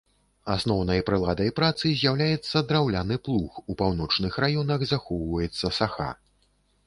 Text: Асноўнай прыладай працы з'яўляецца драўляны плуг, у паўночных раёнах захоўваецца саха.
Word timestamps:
Асноўнай 0.53 1.01
прыладай 1.09 1.51
працы 1.59 1.91
з'яўляецца 1.99 2.63
драўляны 2.71 3.15
плуг, 3.27 3.61
у 3.73 3.77
паўночных 3.81 4.41
раёнах 4.45 4.79
захоўваецца 4.95 5.71
саха. 5.81 6.11